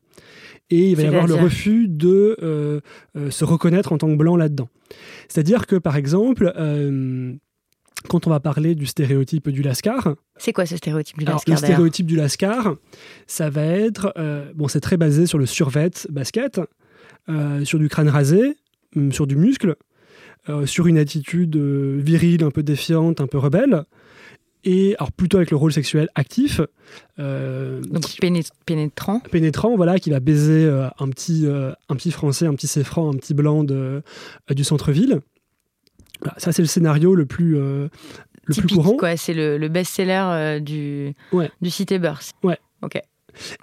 [0.71, 2.81] et il va y avoir le refus de
[3.29, 4.69] se reconnaître en tant que blanc là-dedans.
[5.27, 7.33] C'est-à-dire que, par exemple, euh,
[8.07, 10.15] quand on va parler du stéréotype du Lascar.
[10.37, 12.75] C'est quoi ce stéréotype du Lascar Le stéréotype du Lascar,
[13.27, 14.13] ça va être.
[14.17, 16.61] Euh, bon, c'est très basé sur le survêt basket,
[17.29, 18.55] euh, sur du crâne rasé,
[18.95, 19.75] hum, sur du muscle,
[20.65, 23.83] sur une attitude virile, un peu défiante, un peu rebelle
[24.65, 26.59] et alors plutôt avec le rôle sexuel actif.
[27.17, 28.03] Donc
[28.65, 29.19] pénétrant.
[29.31, 30.67] Pénétrant, voilà, qui va baiser
[30.99, 34.01] un, petit, un petit français, un petit céfran, un petit blanc de,
[34.49, 35.21] du centre-ville.
[36.37, 37.89] ça, c'est le scénario le plus, le
[38.47, 38.97] plus courant.
[39.15, 41.13] C'est le, best-seller du,
[41.61, 42.35] du Cité Burst.
[42.43, 42.57] Ouais.
[42.81, 43.01] Ok.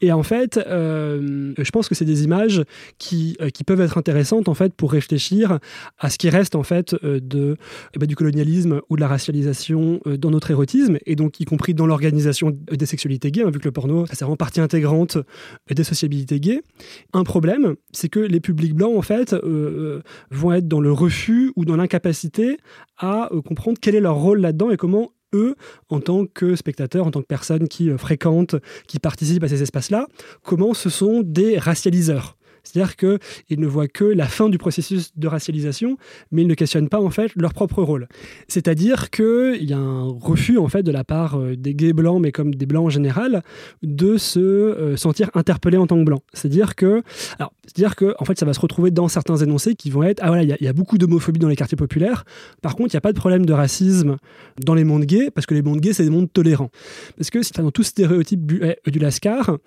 [0.03, 2.63] Et en fait, euh, je pense que c'est des images
[2.99, 5.59] qui, euh, qui, peuvent être intéressantes en fait pour réfléchir
[5.99, 7.57] à ce qui reste en fait euh, de,
[7.95, 11.75] eh ben, du colonialisme ou de la racialisation dans notre érotisme et donc y compris
[11.75, 15.19] dans l'organisation des sexualités gays, hein, vu que le porno c'est vraiment partie intégrante
[15.71, 16.63] des sociabilités gays.
[17.13, 19.35] Un problème, c'est que les publics blancs en fait
[20.31, 22.59] vont être dans le refus ou dans l'incapacité
[22.99, 25.55] à comprendre quel est leur rôle là-dedans et comment eux,
[25.89, 29.63] en tant que spectateurs, en tant que personnes qui euh, fréquentent, qui participent à ces
[29.63, 30.07] espaces-là,
[30.43, 32.37] comment ce sont des racialiseurs?
[32.67, 35.97] C'est-à-dire qu'ils ne voient que la fin du processus de racialisation,
[36.33, 38.09] mais ils ne questionnent pas en fait leur propre rôle.
[38.49, 42.21] C'est-à-dire qu'il y a un refus en fait de la part euh, des gays blancs,
[42.21, 43.43] mais comme des blancs en général,
[43.83, 46.23] de se euh, sentir interpellés en tant que blancs.
[46.33, 47.03] C'est-à-dire que,
[47.39, 50.21] alors, c'est-à-dire que en fait, ça va se retrouver dans certains énoncés qui vont être
[50.23, 52.25] ah voilà, il y, a beaucoup d'homophobie dans les quartiers populaires.
[52.63, 54.17] Par contre, il n'y a pas de problème de racisme
[54.61, 56.71] dans les mondes gays parce que les mondes gays c'est des mondes tolérants.
[57.17, 59.59] Parce que si dans tout stéréotype eh, du Lascar,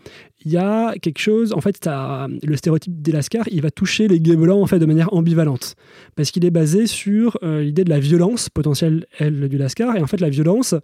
[0.45, 4.19] il y a quelque chose, en fait, le stéréotype des Lascar, il va toucher les
[4.19, 5.75] gays en fait de manière ambivalente,
[6.15, 10.01] parce qu'il est basé sur euh, l'idée de la violence potentielle elle, du Lascar, et
[10.01, 10.75] en fait la violence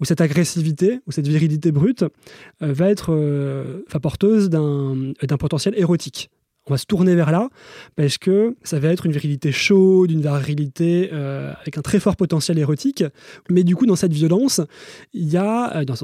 [0.00, 2.02] ou cette agressivité ou cette virilité brute
[2.62, 6.30] euh, va être euh, porteuse d'un potentiel érotique
[6.66, 7.48] on va se tourner vers là
[7.94, 12.16] parce que ça va être une virilité chaude, une virilité euh, avec un très fort
[12.16, 13.04] potentiel érotique.
[13.50, 14.60] Mais du coup, dans cette violence,
[15.14, 15.94] il y a, euh, dans,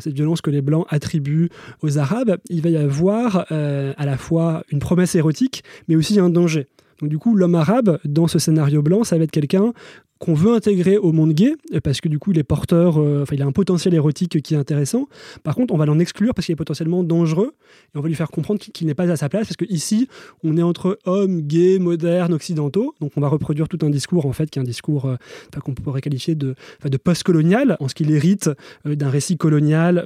[0.00, 1.48] cette violence que les Blancs attribuent
[1.82, 6.18] aux Arabes, il va y avoir euh, à la fois une promesse érotique, mais aussi
[6.18, 6.66] un danger.
[7.00, 9.72] Donc du coup, l'homme arabe, dans ce scénario blanc, ça va être quelqu'un
[10.20, 13.34] qu'on veut intégrer au monde gay, parce que du coup, il est porteur, euh, enfin,
[13.34, 15.08] il a un potentiel érotique qui est intéressant.
[15.42, 17.54] Par contre, on va l'en exclure parce qu'il est potentiellement dangereux,
[17.94, 20.08] et on va lui faire comprendre qu'il n'est pas à sa place, parce que ici,
[20.44, 24.34] on est entre hommes gays, modernes, occidentaux, donc on va reproduire tout un discours, en
[24.34, 25.16] fait, qui est un discours euh,
[25.64, 26.54] qu'on pourrait qualifier de,
[26.84, 28.50] de post-colonial, en ce qu'il hérite
[28.86, 30.04] euh, d'un récit colonial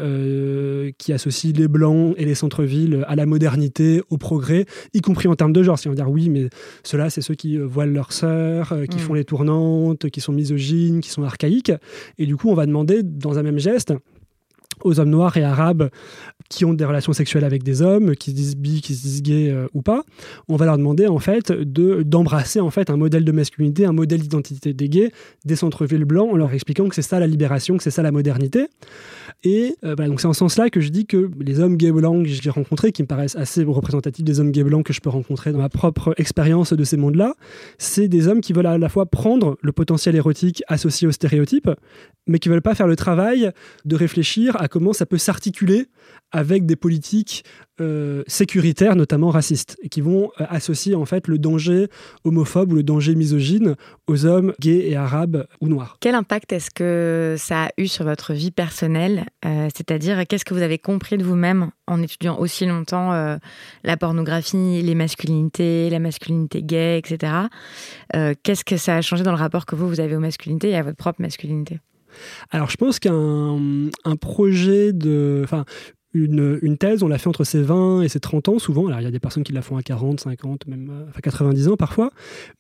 [0.99, 5.35] qui associe les blancs et les centres-villes à la modernité, au progrès, y compris en
[5.35, 5.79] termes de genre.
[5.79, 6.49] Si on va dire oui, mais
[6.85, 9.01] ceux-là, c'est ceux qui voilent leurs sœurs, qui mm.
[9.01, 11.73] font les tournantes, qui sont misogynes, qui sont archaïques.
[12.19, 13.93] Et du coup, on va demander dans un même geste
[14.85, 15.91] aux hommes noirs et arabes
[16.49, 19.23] qui ont des relations sexuelles avec des hommes, qui se disent bi, qui se disent
[19.23, 20.03] gay euh, ou pas,
[20.49, 23.93] on va leur demander en fait de d'embrasser en fait un modèle de masculinité, un
[23.93, 25.11] modèle d'identité des gays
[25.45, 28.13] des centres-villes blancs, en leur expliquant que c'est ça la libération, que c'est ça la
[28.13, 28.69] modernité.
[29.43, 32.25] Et euh, donc c'est en ce sens-là que je dis que les hommes gays blancs
[32.25, 35.11] que j'ai rencontrés, qui me paraissent assez représentatifs des hommes gays blancs que je peux
[35.11, 37.35] rencontrer dans ma propre expérience de ces mondes-là,
[37.79, 41.71] c'est des hommes qui veulent à la fois prendre le potentiel érotique associé aux stéréotypes,
[42.27, 43.51] mais qui veulent pas faire le travail
[43.85, 45.87] de réfléchir à comment ça peut s'articuler
[46.33, 47.45] avec des politiques
[47.81, 51.87] euh, sécuritaires, notamment racistes, qui vont euh, associer en fait le danger
[52.25, 53.77] homophobe ou le danger misogyne
[54.09, 55.97] aux hommes gays et arabes ou noirs.
[56.01, 60.55] Quel impact est-ce que ça a eu sur votre vie personnelle euh, C'est-à-dire, qu'est-ce que
[60.55, 63.13] vous avez compris de vous-même en étudiant aussi longtemps
[63.85, 67.33] la pornographie, les masculinités, la masculinité gay, etc.
[68.43, 70.83] qu'est-ce que ça a changé dans le rapport que vous avez aux masculinités et à
[70.83, 71.79] votre propre masculinité?
[72.51, 73.59] Alors, je pense qu'un
[74.05, 75.45] un projet de.
[76.17, 78.87] Une, thèse, on l'a fait entre ses 20 et ses 30 ans souvent.
[78.87, 81.19] Alors il y a des personnes qui la font à 40, 50, même euh, enfin
[81.21, 82.11] 90 ans parfois.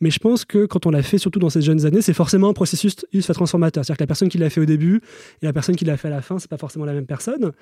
[0.00, 2.48] Mais je pense que quand on l'a fait, surtout dans ces jeunes années, c'est forcément
[2.48, 2.96] un processus
[3.32, 3.84] transformateur.
[3.84, 5.00] C'est-à-dire que la personne qui l'a fait au début
[5.40, 7.52] et la personne qui l'a fait à la fin, c'est pas forcément la même personne.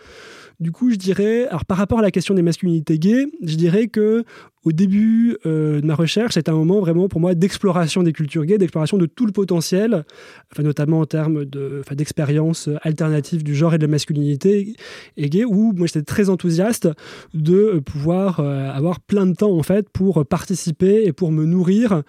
[0.60, 3.88] Du coup, je dirais, alors par rapport à la question des masculinités gays, je dirais
[3.88, 4.24] que
[4.64, 8.44] au début euh, de ma recherche, c'était un moment vraiment pour moi d'exploration des cultures
[8.44, 10.04] gays, d'exploration de tout le potentiel,
[10.52, 14.74] enfin, notamment en termes d'expérience alternative du genre et de la masculinité
[15.18, 16.88] gay, où moi j'étais très enthousiaste
[17.34, 22.02] de pouvoir euh, avoir plein de temps en fait pour participer et pour me nourrir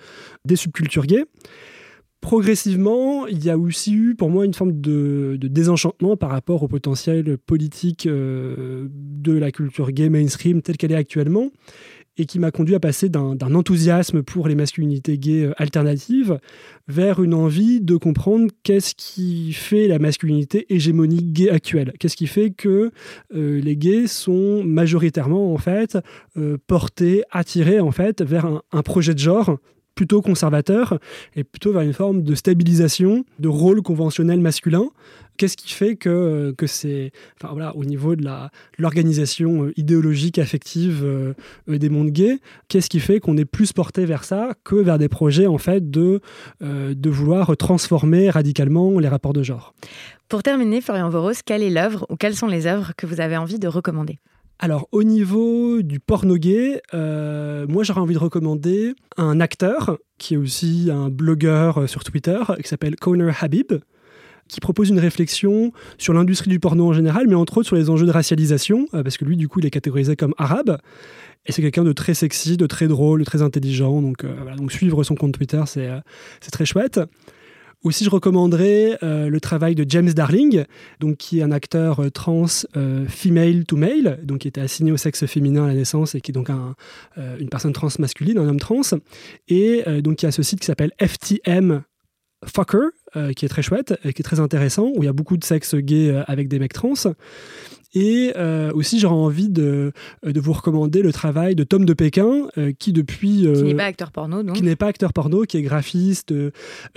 [0.46, 1.26] des subcultures gays.
[2.24, 6.70] Progressivement, il y a aussi eu pour moi une forme de, désenchantement par rapport au
[6.70, 11.50] potentiel politique euh, de la culture gay mainstream telle qu'elle est actuellement
[12.18, 16.40] et qui m'a conduit à passer d'un enthousiasme pour les masculinités gays euh, alternatives
[16.88, 21.94] vers une envie de comprendre qu'est-ce qui fait la masculinité hégémonique gay actuelle.
[22.00, 22.92] Qu'est-ce qui fait que
[23.34, 25.98] euh, les gays sont majoritairement en fait
[26.38, 29.58] euh, portés, attirés en fait vers un, un projet de genre
[29.96, 31.00] plutôt conservateur
[31.36, 34.90] et plutôt vers une forme de stabilisation de rôle conventionnel masculin.
[35.38, 38.26] Qu'est-ce qui fait que, que c'est, enfin voilà, au niveau de
[38.78, 41.34] l'organisation euh, idéologique, affective euh,
[41.70, 44.98] euh, des mondes gays, qu'est-ce qui fait qu'on est plus porté vers ça que vers
[44.98, 46.22] des projets en fait de,
[46.62, 49.74] de vouloir transformer radicalement les rapports de genre?
[50.30, 53.38] Pour terminer, Florian Voros, quelle est l'œuvre ou quelles sont les œuvres que vous avez
[53.38, 54.20] envie de recommander?
[54.60, 60.36] Alors, au niveau du porno gay, euh, moi j'aurais envie de recommander un acteur qui
[60.36, 63.74] est aussi un blogueur euh, sur Twitter qui s'appelle Conor Habib,
[64.48, 67.90] qui propose une réflexion sur l'industrie du porno en général, mais entre autres sur les
[67.90, 70.78] enjeux de racialisation, euh, parce que lui, du coup, il est catégorisé comme arabe.
[71.46, 74.02] Et c'est quelqu'un de très sexy, de très drôle, de très intelligent.
[74.02, 74.26] Donc,
[74.56, 75.92] donc suivre son compte Twitter, c'est
[76.52, 77.02] très chouette.
[77.84, 80.64] Aussi, je recommanderais euh, le travail de James Darling,
[81.02, 82.46] donc, qui est un acteur euh, trans
[82.78, 86.22] euh, female to male, donc qui était assigné au sexe féminin à la naissance et
[86.22, 86.76] qui est donc un,
[87.40, 88.82] une personne trans masculine, un homme trans,
[89.50, 91.84] et donc qui a ce site qui s'appelle FTM
[92.46, 92.90] Fucker,
[93.36, 95.44] qui est très chouette, et qui est très intéressant, où il y a beaucoup de
[95.44, 96.94] sexe gay avec des mecs trans.
[97.96, 99.92] Et euh, aussi, j'aurais envie de,
[100.24, 103.48] de, vous recommander le travail de Tom de Pékin, euh, qui depuis...
[103.48, 104.56] Euh, qui n'est pas acteur porno, donc.
[104.56, 106.34] Qui n'est pas acteur porno, qui est graphiste,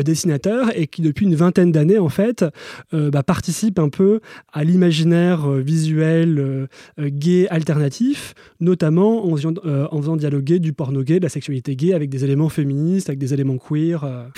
[0.02, 2.44] dessinateur, et qui depuis une vingtaine d'années, en fait,
[2.92, 4.20] bah, participe un peu
[4.52, 11.24] à l'imaginaire visuel gay alternatif, notamment en faisant, en faisant dialoguer du porno gay, de
[11.24, 14.30] la sexualité gay, avec des éléments féministes, avec des éléments queer.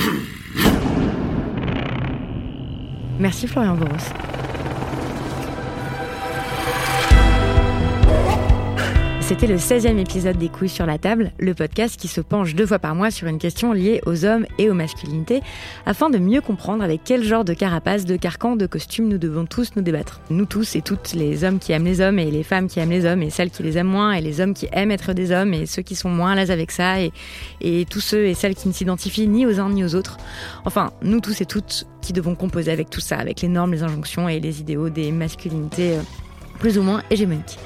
[3.18, 4.37] Merci Florian Boros.
[9.28, 12.64] C'était le 16e épisode des Couilles sur la table, le podcast qui se penche deux
[12.64, 15.42] fois par mois sur une question liée aux hommes et aux masculinités,
[15.84, 19.44] afin de mieux comprendre avec quel genre de carapace, de carcan, de costume nous devons
[19.44, 20.22] tous nous débattre.
[20.30, 22.88] Nous tous et toutes, les hommes qui aiment les hommes et les femmes qui aiment
[22.88, 25.30] les hommes et celles qui les aiment moins et les hommes qui aiment être des
[25.30, 27.12] hommes et ceux qui sont moins à l'aise avec ça et,
[27.90, 30.16] tous ceux et celles qui ne s'identifient ni aux uns ni aux autres.
[30.64, 33.82] Enfin, nous tous et toutes qui devons composer avec tout ça, avec les normes, les
[33.82, 36.02] injonctions et les idéaux des masculinités euh,
[36.60, 37.58] plus ou moins hégémoniques.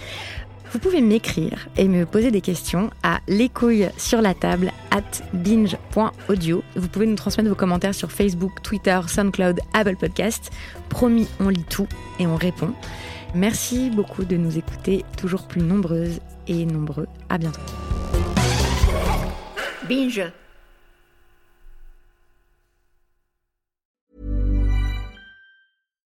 [0.72, 3.50] Vous pouvez m'écrire et me poser des questions à les
[3.98, 5.02] sur la table at
[5.34, 6.64] binge.audio.
[6.76, 10.50] Vous pouvez nous transmettre vos commentaires sur Facebook, Twitter, SoundCloud, Apple Podcast.
[10.88, 11.86] Promis, on lit tout
[12.18, 12.72] et on répond.
[13.34, 17.06] Merci beaucoup de nous écouter, toujours plus nombreuses et nombreux.
[17.28, 17.60] À bientôt.
[19.88, 20.22] Binge.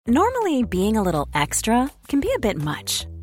[0.07, 3.07] Normally, being a little extra can be a bit much.